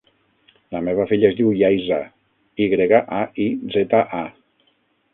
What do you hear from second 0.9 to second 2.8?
filla es diu Yaiza: i